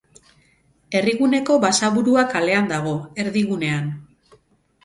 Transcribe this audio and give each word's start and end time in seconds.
Herriguneko 0.99 1.57
Basaburua 1.65 2.25
Kalean 2.33 2.73
dago, 2.75 2.95
erdigunean. 3.25 3.93